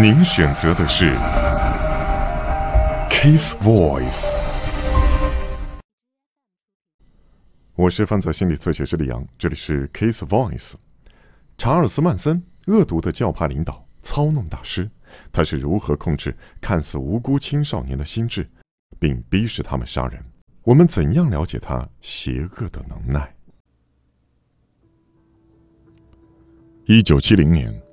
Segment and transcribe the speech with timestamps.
[0.00, 1.16] 您选择的是
[3.10, 4.32] Case Voice。
[7.74, 10.74] 我是犯罪心理测写师李阳，这里是 Case Voice。
[11.56, 14.88] 查尔斯·曼森，恶毒的教派领导、操弄大师，
[15.32, 18.48] 他是如何控制看似无辜青少年的心智，
[19.00, 20.22] 并逼使他们杀人？
[20.62, 23.34] 我们怎样了解他邪恶的能耐？
[26.84, 27.87] 一九七零年。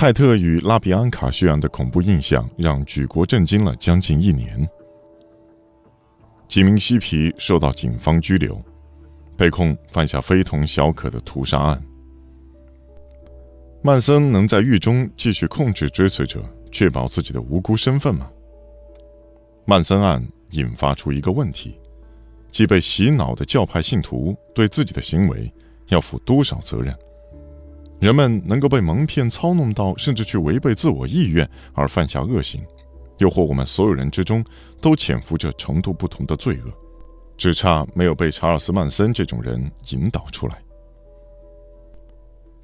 [0.00, 4.66] 泰特与拉比安卡血案的恐怖印象让举国震惊了将近一年。
[6.48, 8.58] 几名嬉皮受到警方拘留，
[9.36, 11.82] 被控犯下非同小可的屠杀案。
[13.82, 16.42] 曼森能在狱中继续控制追随者，
[16.72, 18.26] 确保自己的无辜身份吗？
[19.66, 21.78] 曼森案引发出一个问题：
[22.50, 25.52] 即被洗脑的教派信徒对自己的行为
[25.88, 26.96] 要负多少责任？
[28.00, 32.64] 人们能够被蒙骗、操弄到，甚至去违背自我意愿而犯下恶行，
[33.18, 34.42] 又或我们所有人之中
[34.80, 36.72] 都潜伏着程度不同的罪恶，
[37.36, 40.56] 只差没有被查尔斯·曼森这种人引导出来。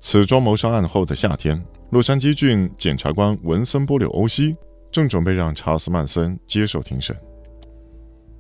[0.00, 4.56] 此桩谋杀案后的夏天，洛杉矶郡检察官文森·波柳欧西
[4.90, 7.14] 正准备让查尔斯·曼森接受庭审。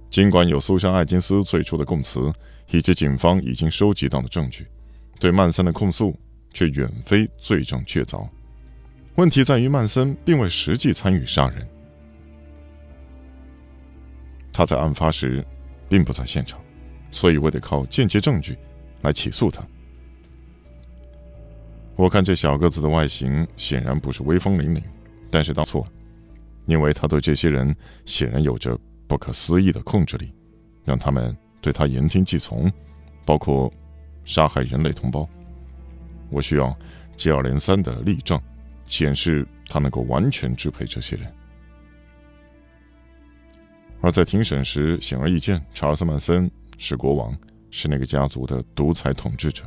[0.08, 2.32] 尽管有苏珊·艾金斯最初的供词
[2.70, 4.66] 以及警方已经收集到的证据，
[5.20, 6.16] 对曼森的控诉。
[6.56, 8.26] 却远非罪证确凿。
[9.16, 11.68] 问题在于曼森并未实际参与杀人，
[14.54, 15.46] 他在案发时
[15.86, 16.58] 并不在现场，
[17.10, 18.56] 所以我得靠间接证据
[19.02, 19.62] 来起诉他。
[21.94, 24.82] 我看这小个子的外形显然不是威风凛凛，
[25.30, 25.86] 但是当错，
[26.64, 30.32] 因为他对这些人显然有着不可思议的控制力，
[30.86, 32.72] 让他们对他言听计从，
[33.26, 33.70] 包括
[34.24, 35.28] 杀害人类同胞。
[36.30, 36.76] 我需要
[37.16, 38.40] 接二连三的例证，
[38.84, 41.32] 显示他能够完全支配这些人。
[44.00, 47.36] 而在庭审时，显而易见，查尔斯·曼森是国王，
[47.70, 49.64] 是那个家族的独裁统治者。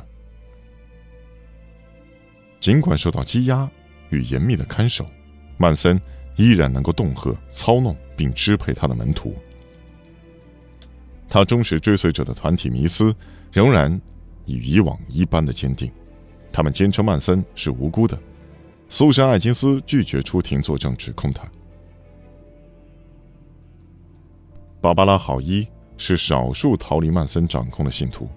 [2.60, 3.68] 尽管受到羁押
[4.10, 5.04] 与严密的看守，
[5.58, 6.00] 曼森
[6.36, 9.34] 依然能够恫吓、操弄并支配他的门徒。
[11.28, 13.14] 他忠实追随者的团体迷思
[13.52, 14.00] 仍然
[14.46, 15.90] 与以往一般的坚定。
[16.52, 18.18] 他们坚称曼森是无辜的，
[18.88, 21.48] 苏珊·艾金斯拒绝出庭作证指控他。
[24.80, 25.66] 芭芭拉·郝伊
[25.96, 28.28] 是少数逃离曼森掌控的信徒。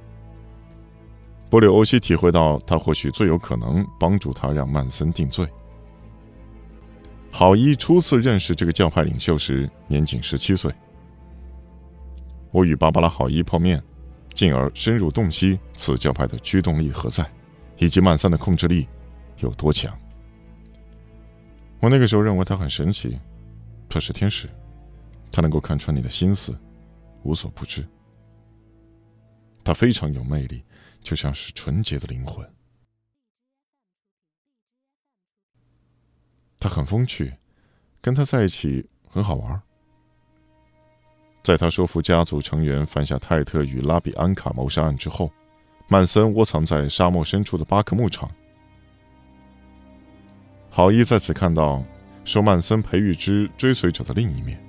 [1.50, 5.48] 波柳欧西体会到，他或许最有可能帮助他让曼森定罪。
[7.32, 10.72] 郝伊初次认识这个教派领袖时年仅十七岁。
[12.52, 13.82] 我与芭芭拉·好伊碰面，
[14.34, 17.28] 进而深入洞悉此教派的驱动力何在。
[17.78, 18.88] 以及曼森的控制力
[19.38, 19.98] 有多强？
[21.80, 23.20] 我那个时候认为他很神奇，
[23.90, 24.50] 他是天使，
[25.32, 26.58] 他能够看穿你的心思，
[27.24, 27.86] 无所不知。
[29.64, 30.64] 他非常有魅力，
[31.02, 32.50] 就像是纯洁的灵魂。
[36.58, 37.34] 他很风趣，
[38.02, 39.62] 跟他在一起很好玩。
[41.44, 45.30] 在他说服家族成员犯下泰特与拉比安卡谋杀案之后。
[45.88, 48.30] 曼森窝藏在沙漠深处的巴克牧场。
[50.70, 51.84] 郝伊在此看到
[52.26, 54.60] 受曼森培育之追随者的另一面。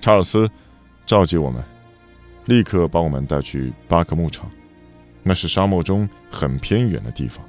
[0.00, 0.48] 查尔斯
[1.06, 1.64] 召集我们，
[2.44, 4.48] 立刻把我们带去巴克牧场，
[5.24, 7.44] 那是沙漠中很偏远的地方。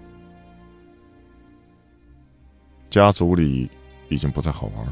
[2.89, 3.69] 家族里
[4.07, 4.87] 已经不再好玩，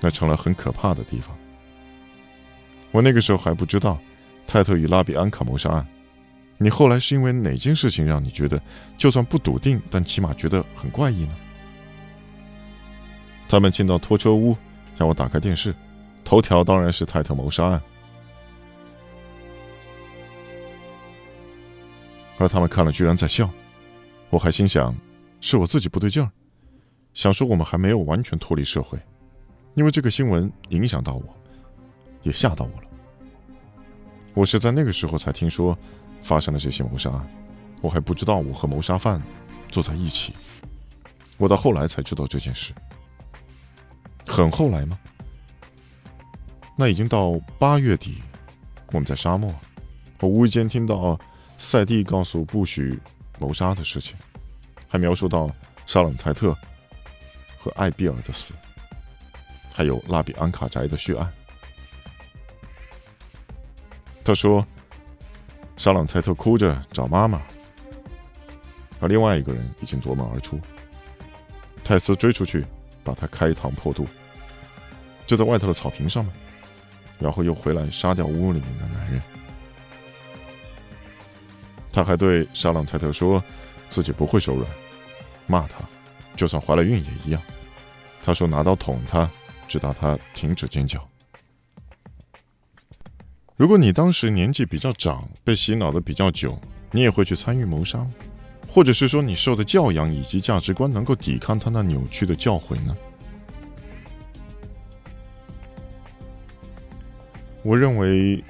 [0.00, 1.36] 那成了很可怕的地方。
[2.90, 3.98] 我那个时候还不知道
[4.48, 5.86] 泰特与拉比安卡谋杀案。
[6.58, 8.60] 你后来是因为哪件事情让你觉得，
[8.96, 11.36] 就算不笃定，但起码觉得很怪异呢？
[13.46, 14.56] 他们进到拖车屋，
[14.96, 15.74] 让我打开电视，
[16.24, 17.82] 头条当然是泰特谋杀案。
[22.38, 23.50] 而他们看了居然在笑，
[24.30, 24.96] 我还心想，
[25.42, 26.30] 是我自己不对劲儿，
[27.12, 28.98] 想说我们还没有完全脱离社会，
[29.74, 31.36] 因为这个新闻影响到我，
[32.22, 32.88] 也吓到我了。
[34.32, 35.78] 我是在那个时候才听说。
[36.26, 37.28] 发生了这些谋杀案，
[37.80, 39.22] 我还不知道我和谋杀犯
[39.68, 40.34] 坐在一起。
[41.36, 42.72] 我到后来才知道这件事，
[44.26, 44.98] 很后来吗？
[46.76, 48.20] 那已经到八月底，
[48.88, 49.54] 我们在沙漠，
[50.18, 51.16] 我无意间听到
[51.58, 52.98] 赛蒂告诉布许
[53.38, 54.16] 谋杀的事情，
[54.88, 55.48] 还描述到
[55.86, 56.52] 沙朗泰特
[57.56, 58.52] 和艾比尔的死，
[59.72, 61.32] 还有拉比安卡宅的血案。
[64.24, 64.66] 他说。
[65.76, 67.40] 沙朗泰特哭着找妈妈，
[68.98, 70.58] 而另外一个人已经夺门而出。
[71.84, 72.64] 泰斯追出去，
[73.04, 74.06] 把他开膛破肚，
[75.26, 76.34] 就在外头的草坪上面，
[77.18, 79.22] 然后又回来杀掉屋里面的男人。
[81.92, 83.42] 他还对沙朗泰特说，
[83.88, 84.68] 自己不会手软，
[85.46, 85.78] 骂他，
[86.34, 87.40] 就算怀了孕也一样。
[88.22, 89.30] 他说拿刀捅他，
[89.68, 91.06] 直到他停止尖叫。
[93.56, 96.58] 如果你当时年纪比较长，被洗脑的比较久，
[96.92, 98.06] 你也会去参与谋杀？
[98.68, 102.96] 或者是说你受的教养以及价值观能够抵抗他那扭曲的教诲呢？
[107.62, 108.44] 我认为。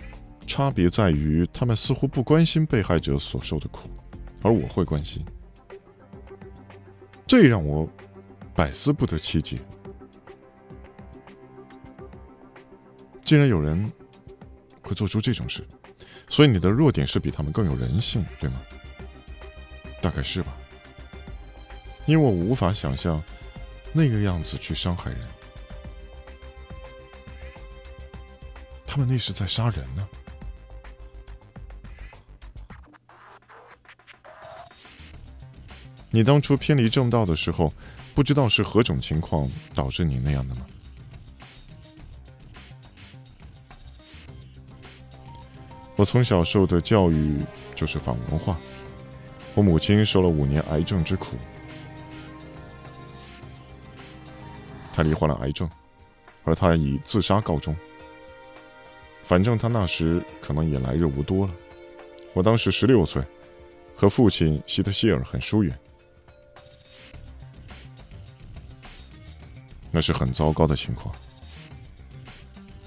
[0.48, 3.90] 差别在于，他们似乎不关心被害者所受的苦，
[4.42, 5.24] 而我会关心，
[7.26, 7.86] 这让我
[8.54, 9.58] 百思不得其解。
[13.22, 13.90] 竟然有人
[14.86, 15.66] 会做出这种事，
[16.28, 18.62] 所以你的弱点是比他们更有人性，对吗？
[20.00, 20.56] 大概是吧，
[22.06, 23.20] 因为我无法想象
[23.92, 25.20] 那个样子去伤害人，
[28.86, 30.08] 他们那是在杀人呢。
[36.10, 37.72] 你当初偏离正道的时候，
[38.14, 40.64] 不知道是何种情况导致你那样的吗？
[45.96, 47.40] 我从小受的教育
[47.74, 48.56] 就是反文化。
[49.54, 51.36] 我母亲受了五年癌症之苦，
[54.92, 55.68] 她罹患了癌症，
[56.44, 57.74] 而她以自杀告终。
[59.22, 61.54] 反正她那时可能也来日无多了。
[62.34, 63.24] 我当时十六岁，
[63.96, 65.76] 和父亲希特希尔很疏远。
[69.90, 71.14] 那是很糟糕的情况。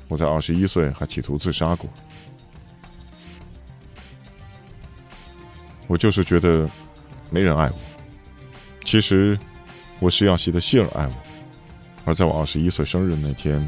[0.08, 1.90] 我在二十一岁还企图自杀过。
[5.90, 6.70] 我就是觉得
[7.32, 7.76] 没人爱我。
[8.86, 9.38] 其实
[10.00, 11.14] 我是要希特希尔爱我。
[12.06, 13.68] 而在我二十一岁生日那天，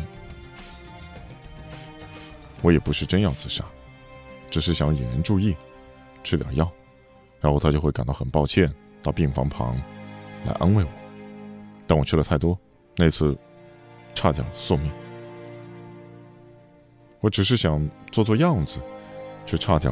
[2.62, 3.66] 我也不是真要自杀，
[4.52, 5.56] 只是想引人注意，
[6.24, 6.72] 吃点药，
[7.40, 8.72] 然后他就会感到很抱歉，
[9.02, 9.76] 到病房旁
[10.46, 10.90] 来安慰我。
[11.88, 12.58] 但我吃了太多。
[12.98, 13.36] 那次，
[14.14, 14.92] 差点送命。
[17.20, 18.80] 我只是想做做样子，
[19.44, 19.92] 却差点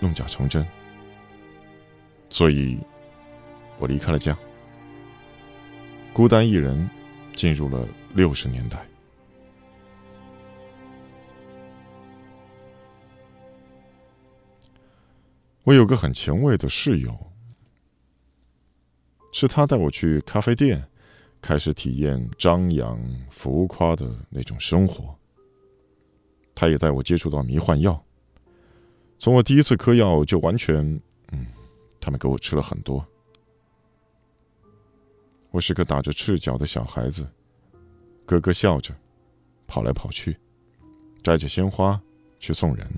[0.00, 0.66] 弄假成真。
[2.28, 2.78] 所以，
[3.78, 4.36] 我离开了家，
[6.12, 6.88] 孤单一人
[7.34, 8.86] 进入了六十年代。
[15.64, 17.16] 我有个很前卫的室友，
[19.32, 20.88] 是他带我去咖啡店。
[21.42, 22.98] 开始体验张扬
[23.30, 25.16] 浮夸的那种生活。
[26.56, 28.02] 他也带我接触到迷幻药。
[29.16, 31.00] 从我第一次嗑药就完全，
[32.06, 33.04] 他们给我吃了很多。
[35.50, 37.28] 我是个打着赤脚的小孩子，
[38.26, 38.94] 咯咯笑着，
[39.66, 40.38] 跑来跑去，
[41.20, 42.00] 摘着鲜花
[42.38, 42.88] 去送人。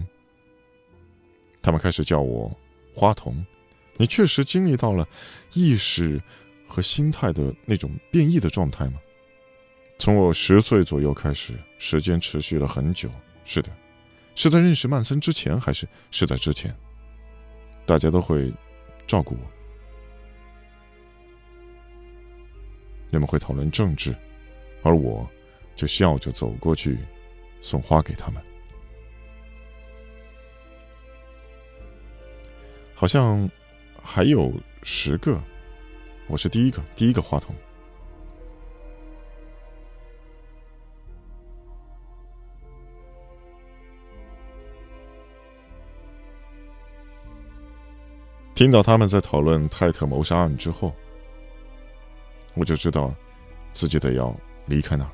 [1.62, 2.54] 他们开始叫我
[2.94, 3.42] 花童。
[3.96, 5.08] 你确实经历到了
[5.54, 6.20] 意识。
[6.66, 9.00] 和心态的那种变异的状态吗？
[9.98, 13.08] 从我十岁左右开始，时间持续了很久。
[13.42, 13.74] 是的，
[14.34, 16.76] 是在认识曼森之前，还是是在之前？
[17.86, 18.52] 大家都会
[19.08, 19.40] 照顾我，
[23.10, 24.14] 你们会讨论政治，
[24.82, 25.26] 而我
[25.74, 26.98] 就笑着走过去，
[27.62, 28.40] 送花给他们。
[32.94, 33.48] 好像
[34.02, 35.40] 还有十个。
[36.26, 37.54] 我是第一个，第一个话筒。
[48.58, 50.92] 听到他们在讨论泰特谋杀案之后，
[52.56, 53.14] 我就知道
[53.72, 54.36] 自己得要
[54.66, 55.10] 离开那儿。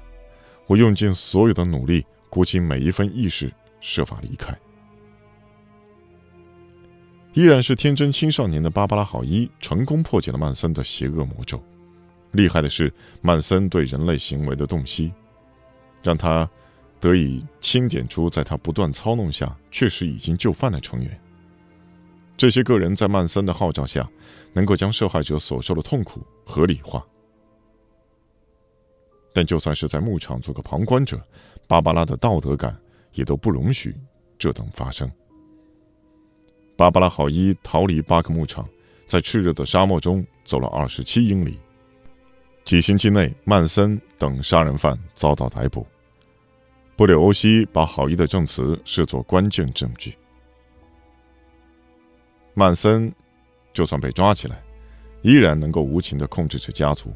[0.67, 4.59] 我用尽所有的努力，鼓起每一分意识，设法离开。
[7.35, 11.63] 依然是天真青少年的芭芭拉·好伊成功破解了曼森的邪恶魔咒。
[12.33, 15.13] 厉害的是，曼森对人类行为的洞悉，
[16.03, 16.49] 让他
[16.99, 21.21] 得以清点出在他不断操弄下确实已经就范的成员。
[22.37, 24.09] 这些个人在曼森的号召下，
[24.53, 27.05] 能够将受害者所受的痛苦合理化。
[29.33, 31.21] 但就算是在牧场做个旁观者，
[31.67, 32.77] 芭芭拉的道德感
[33.13, 33.95] 也都不容许
[34.39, 35.11] 这等发生。
[36.77, 38.69] 芭芭拉·好伊逃离巴克牧场，
[39.07, 41.59] 在炽热的沙漠中走了二十七英里。
[42.65, 45.87] 几星期内，曼森等杀人犯遭到逮捕。
[46.97, 50.17] 布里欧西把好伊的证词视作关键证据。
[52.55, 53.13] 曼森
[53.73, 54.63] 就算被抓起来，
[55.23, 57.13] 依然能够无情地控制着家族。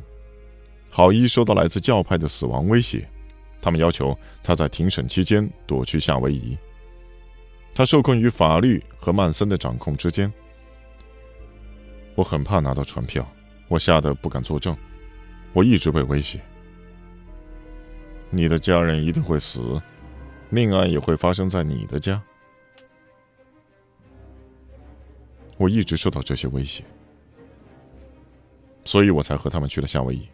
[0.91, 3.09] 郝一收到来自教派的死亡威胁，
[3.61, 6.59] 他们要求他在庭审期间躲去夏威夷。
[7.75, 10.33] 他受困于法律和曼森的掌控之间。
[12.17, 13.25] 我很怕拿到传票，
[13.69, 14.77] 我吓得不敢作证。
[15.53, 16.41] 我一直被威胁。
[18.31, 19.81] 你的家人一定会死，
[20.51, 22.21] 命案也会发生在你的家。
[25.59, 26.83] 我一直受到这些威胁，
[28.85, 30.27] 所以我才和他们去了夏威夷。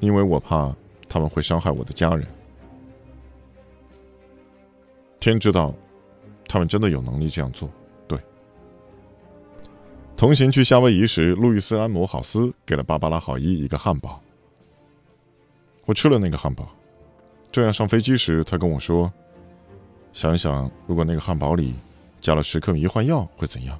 [0.00, 0.74] 因为我怕
[1.08, 2.26] 他们会伤害我的家人。
[5.18, 5.74] 天知道，
[6.48, 7.70] 他们真的有能力这样做。
[8.08, 8.18] 对
[10.16, 14.22] 同行去夏威夷时，路易斯安·摩好斯给了芭芭拉·好伊一个汉堡。
[15.84, 16.66] 我吃了那个汉堡。
[17.52, 19.12] 正要上飞机时，他跟我说
[20.14, 21.74] ：“想一想，如果那个汉堡里
[22.20, 23.78] 加了十颗迷幻药会怎样？”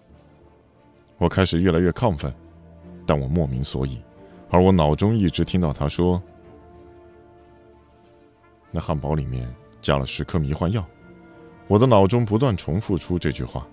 [1.19, 2.33] 我开始越来越亢奋，
[3.07, 4.03] 但我莫名所以，
[4.49, 6.23] 而我脑中一直听到他说
[8.73, 9.47] ：“那汉堡里面
[9.81, 10.85] 加了十颗迷幻药。”
[11.69, 13.65] 我的脑中不断重复出这句话。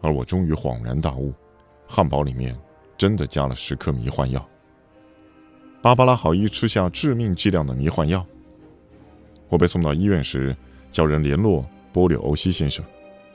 [0.00, 1.34] 而我终于恍然大悟，
[1.86, 2.56] 汉堡里面
[2.96, 4.48] 真的加了十颗迷幻药。
[5.82, 8.24] 芭芭拉·好意吃下致命剂量的迷幻药。
[9.48, 10.56] 我被送到医院时，
[10.90, 11.66] 叫人联络
[11.96, 12.84] 波柳欧西先生，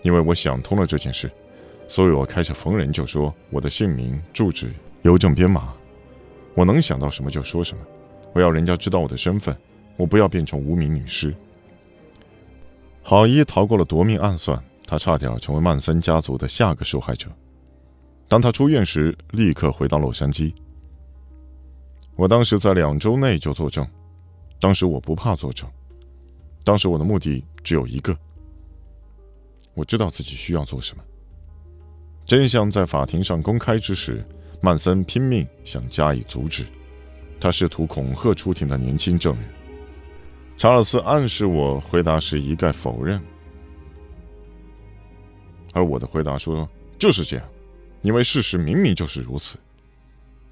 [0.03, 1.32] 因为我想通了这件事，
[1.88, 5.74] 所以我开始逢人就说我的姓名、住址、邮政编码，
[6.53, 7.84] 我能想到什么就说什么。
[8.34, 9.58] 我要人家知道我的身份，
[9.98, 11.36] 我不要变成无名女尸。
[13.01, 14.63] 好一逃过了夺命暗算。
[14.86, 17.30] 他差点成为曼森家族的下个受害者。
[18.27, 20.53] 当他出院时，立刻回到洛杉矶。
[22.15, 23.88] 我当时在两周内就作证。
[24.60, 25.68] 当时我不怕作证。
[26.63, 28.15] 当时我的目的只有一个。
[29.74, 31.04] 我知道自己需要做什么。
[32.25, 34.25] 真相在法庭上公开之时，
[34.62, 36.66] 曼森拼命想加以阻止。
[37.40, 39.50] 他试图恐吓出庭的年轻证人。
[40.58, 43.20] 查尔斯暗示我回答时一概否认。
[45.74, 47.50] 而我的回答说：“就是这样，
[48.01, 49.58] 因为事实明明就是如此。”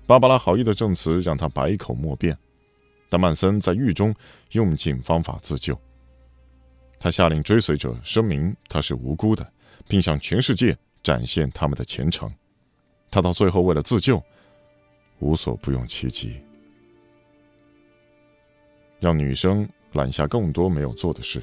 [0.07, 2.35] 芭芭拉好意的证词让他百口莫辩，
[3.09, 4.15] 但曼森在狱中
[4.53, 5.79] 用尽方法自救。
[6.99, 9.49] 他下令追随者声明他是无辜的，
[9.87, 12.29] 并向全世界展现他们的虔诚。
[13.09, 14.21] 他到最后为了自救，
[15.19, 16.41] 无所不用其极，
[18.99, 21.41] 让女生揽下更多没有做的事，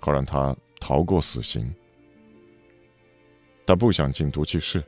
[0.00, 1.74] 好让他逃过死刑。
[3.66, 4.84] 他不想进毒气室。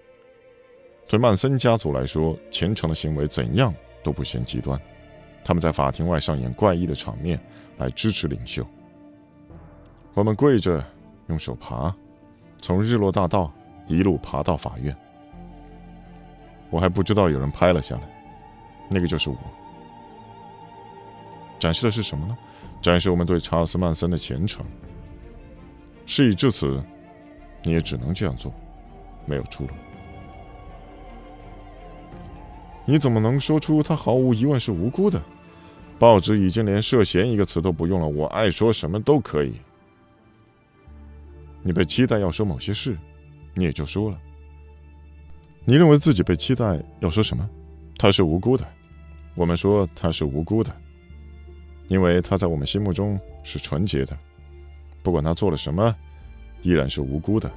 [1.08, 4.78] 对曼森家族来说，虔诚的行为怎样都不嫌极端。
[5.44, 7.40] 他们在法庭外上演怪异的场面，
[7.78, 8.66] 来支持领袖。
[10.16, 10.82] 我们跪着，
[11.26, 11.94] 用手爬，
[12.62, 13.52] 从日落大道
[13.86, 14.96] 一路爬到法院。
[16.70, 18.02] 我还不知道有人拍了下来，
[18.88, 19.36] 那个就是我。
[21.58, 22.34] 展示的是什么呢？
[22.80, 24.64] 展示我们对查尔斯·曼森的虔诚。
[26.06, 26.82] 事已至此，
[27.62, 28.50] 你也只能这样做。
[29.26, 29.70] 没有出路。
[32.86, 35.22] 你怎么能说出他毫无疑问是无辜的？
[35.98, 39.52] 报纸已经连涉嫌一个词都不用了，我爱说什么都可以。
[41.66, 42.96] 你被期待要说某些事，
[43.52, 44.16] 你也就说了。
[45.64, 47.50] 你认为自己被期待要说什么？
[47.98, 48.64] 他是无辜的。
[49.34, 50.72] 我们说他是无辜的，
[51.88, 54.16] 因为他在我们心目中是纯洁的，
[55.02, 55.92] 不管他做了什么，
[56.62, 57.50] 依然是无辜的。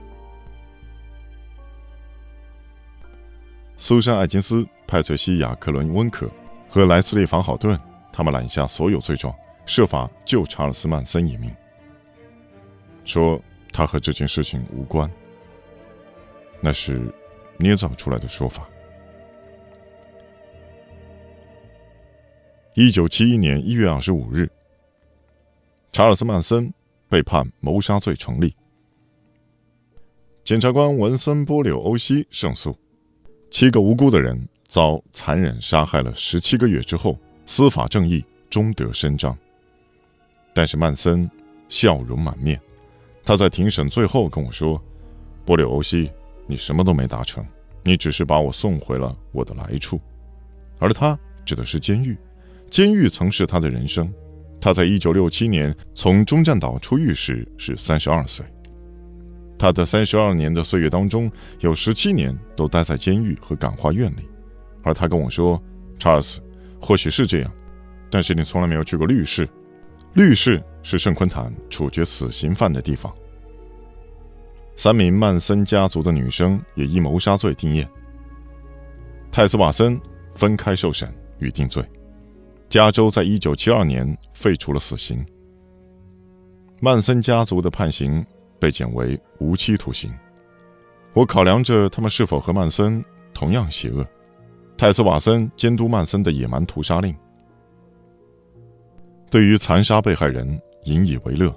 [3.77, 6.27] 苏珊·艾金斯、派翠西亚·克伦温克
[6.67, 7.79] 和莱斯利·房好顿，
[8.11, 9.31] 他们揽下所有罪状，
[9.67, 11.55] 设法救查尔斯·曼森一命，
[13.05, 13.39] 说
[13.71, 15.09] 他和这件事情无关。
[16.61, 17.01] 那是
[17.57, 18.69] 捏造出来的说法。
[22.73, 24.49] 一九七一年一月二十五日，
[25.91, 26.73] 查尔斯·曼森
[27.07, 28.55] 被判谋杀罪成立。
[30.45, 32.77] 检察官文森·波柳欧西胜诉。
[33.51, 39.37] 七个无辜的人遭残忍杀害了十七个月之后，司法正义终得伸张。
[40.53, 41.29] 但是曼森
[41.67, 42.61] 笑容满面，
[43.29, 44.83] 他在庭审最后跟我说
[45.45, 46.11] ：“波柳欧西，
[46.47, 47.45] 你什么都没达成，
[47.83, 50.01] 你只是把我送回了我的来处。”
[50.81, 52.17] 而他指的是监狱，
[52.71, 54.11] 监狱曾是他的人生。
[54.59, 58.43] 他在一九六七年从中战岛出狱时是三十二岁。
[59.59, 64.27] 他的三十二年的岁月当中，有十七年都待在监狱和感化院里，
[64.81, 65.61] 而他跟我说
[65.99, 66.41] ：“查尔斯，
[66.81, 67.51] 或许是这样，
[68.09, 69.47] 但是你从来没有去过律室。
[70.13, 73.13] 律室是圣昆坦处决死刑犯的地方。”
[74.75, 77.85] 三名曼森家族的女生也因谋杀罪定谳。
[79.31, 79.99] 泰斯瓦森
[80.33, 81.83] 分开受审与定罪。
[82.69, 85.25] 加州在一九七二年废除了死刑。
[86.79, 88.25] 曼森家族的判刑
[88.59, 90.13] 被减为无期徒刑。
[91.13, 94.07] 我考量着他们是否和曼森同样邪恶。
[94.77, 97.13] 泰斯瓦森监督曼森的野蛮屠杀令，
[99.29, 101.53] 对于残杀被害人引以为乐。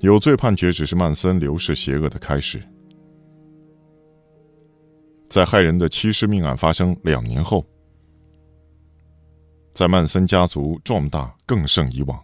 [0.00, 2.62] 有罪判决只是曼森流逝邪恶的开始。
[5.28, 7.64] 在害人的欺师命案发生两年后。
[9.72, 12.22] 在曼森家族壮大更胜以往，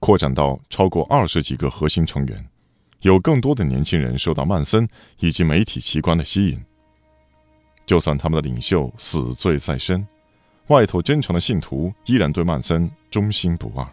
[0.00, 2.48] 扩展到超过二十几个核心成员，
[3.02, 6.58] 有更多的年轻人受到曼森以及媒体奇观的吸引。
[7.84, 10.06] 就算他们的领袖死罪在身，
[10.68, 13.86] 外头真诚的信徒依然对曼森忠心不二。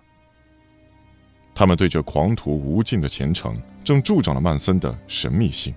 [1.54, 5.74] 他们对这狂徒无尽的虔诚，正助长了曼森的神秘性。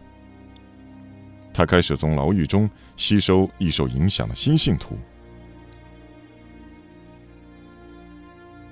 [1.54, 4.98] 他开始从牢狱中吸收易受影响的新信徒。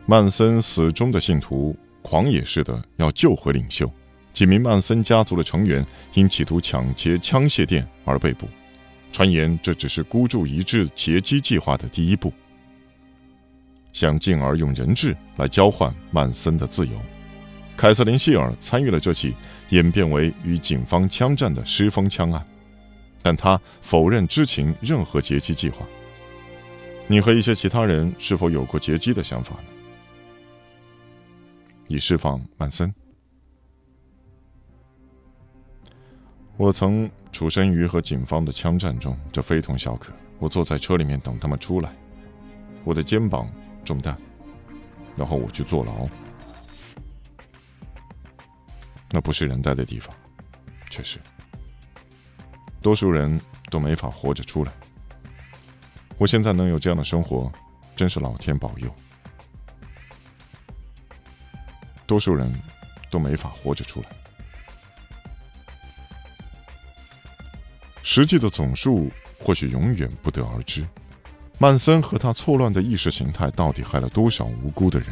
[0.04, 3.88] 曼森死忠的信徒狂野似的要救回领袖，
[4.32, 8.48] 几名曼森家族的成员因企图抢劫枪械店而被捕。
[9.16, 12.30] 传言这只是孤注一掷劫机计划的第一步，
[13.90, 16.92] 想进而用人质来交换曼森的自由。
[17.78, 19.34] 凯瑟琳·希尔参与了这起
[19.70, 22.46] 演变为与警方枪战的失风枪案，
[23.22, 25.86] 但他否认知情任何劫机计划。
[27.06, 29.68] 你和一些其他人是否有过劫机的想法呢？
[31.88, 32.94] 以释放曼森。
[36.56, 40.12] 我曾处身于和警方的枪战中，这非同小可。
[40.38, 41.94] 我坐在车里面等他们出来，
[42.82, 43.50] 我的肩膀
[43.84, 44.16] 中弹，
[45.16, 46.08] 然后我去坐牢。
[49.10, 50.14] 那不是人待的地方，
[50.90, 51.18] 确实，
[52.80, 53.38] 多数人
[53.70, 54.72] 都没法活着出来。
[56.18, 57.52] 我现在能有这样的生活，
[57.94, 58.94] 真是老天保佑。
[62.06, 62.50] 多数人
[63.10, 64.08] 都没法活着出来。
[68.08, 70.86] 实际的总数或许永远不得而知。
[71.58, 75.08] 曼森和他错乱的意识形态到底害了多少无辜的人？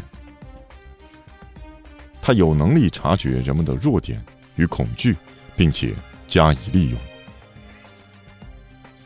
[2.22, 5.16] 他有能力察觉人们的弱点与恐惧，
[5.56, 5.92] 并且
[6.28, 6.98] 加以利用。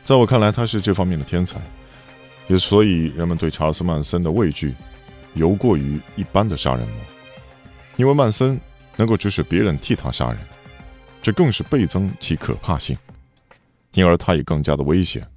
[0.03, 1.59] 在我看来，他是这方面的天才，
[2.47, 4.75] 也所以人们对查尔斯·曼森的畏惧，
[5.33, 6.97] 尤过于一般的杀人魔。
[7.97, 8.61] 因为曼森
[8.95, 10.39] 能够指使别人替他杀人，
[11.23, 12.95] 这更是倍增其可怕性，
[13.99, 15.27] 因而他也更加的危险。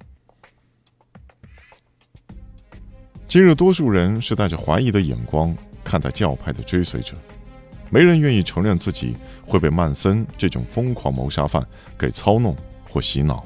[3.27, 7.17] 今日多数人是带着怀疑的眼光看待教派的追随者，
[7.89, 12.55] 没人愿意承认自己会被曼森这种疯狂谋杀犯给操弄
[12.89, 13.45] 或洗脑。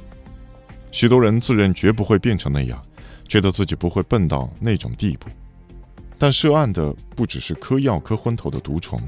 [0.92, 2.80] 许多人自认绝不会变成那样，
[3.28, 5.28] 觉得自己不会笨到那种地步。
[6.20, 9.02] 但涉案的不只是嗑药嗑昏头的毒虫，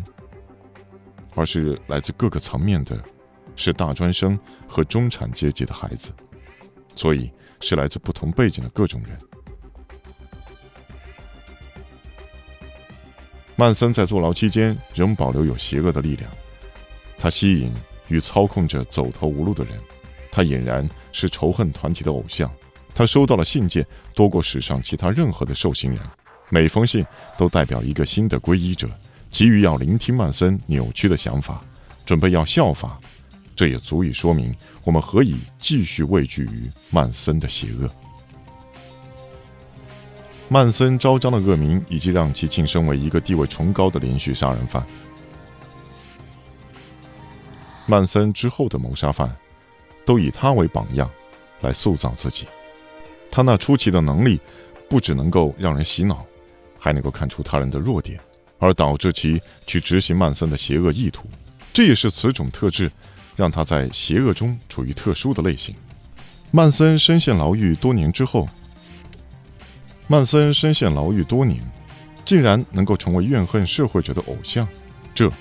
[1.35, 2.99] 而是来自各个层面的，
[3.59, 6.13] 是大专生和中产阶级的孩子，
[6.95, 9.19] 所以是来自不同背景的各种人。
[13.57, 16.31] 曼森在坐牢期间仍保留有邪恶的力量，
[17.17, 17.73] 他吸引
[18.07, 19.77] 与操控着走投无路的人，
[20.31, 22.49] 他俨然是仇恨团体的偶像，
[22.95, 25.99] 他收到了信件多过史上其他任何的受刑人。
[26.49, 27.05] 每封信
[27.37, 28.89] 都代表一个新的皈依者，
[29.29, 31.61] 急于要聆听曼森扭曲的想法，
[32.05, 32.97] 准备要效法。
[33.59, 37.91] 这也足以说明我们何以继续畏惧于曼森的邪恶。
[40.47, 44.87] 曼森昭彰的恶名，以及让其晋升为一个地位崇高的连续杀人犯。
[47.85, 49.29] 曼森之后的谋杀犯，
[50.05, 51.11] 都以他为榜样，
[51.59, 52.47] 来塑造自己。
[53.29, 54.39] 他那出奇的能力，
[54.87, 56.25] 不只能够让人洗脑。
[56.77, 58.17] 还能够看出他人的弱点，
[58.57, 61.25] 而导致其去执行曼森的邪恶意图。
[61.73, 62.89] 这也是此种特质
[63.39, 65.73] 让他在邪恶中处于特殊的类型。
[66.51, 68.49] 曼森深陷牢狱多年之后，
[70.07, 71.59] 曼森深陷牢狱多年，
[72.25, 74.67] 竟然能够成为怨恨社会者的偶像，
[75.13, 75.31] 这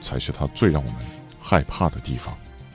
[0.00, 1.00] 才是他最让我们
[1.38, 2.34] 害怕的地方。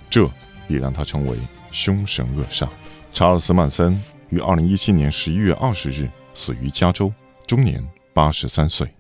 [0.10, 0.30] 这
[0.68, 1.38] 也让他成为
[1.72, 2.70] 凶神恶煞。
[3.12, 7.12] 查尔斯·曼森于二零一七年十一月二十日死于加州，
[7.48, 7.84] 终年。
[8.14, 8.97] 八十三岁。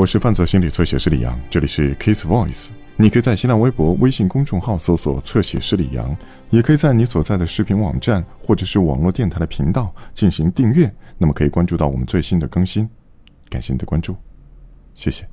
[0.00, 6.16] 我是犯罪心理测写师李阳，这里是 Kiss Voice，你可以在新浪微博、微信公众号搜索“测写师李阳”，
[6.48, 12.88] 也可以在你所在的视频网站或者是网络电台的频道进行订阅，那么可以关注到我们最新的更新。
[13.50, 14.16] 感谢你的关注，
[14.94, 15.28] 谢谢。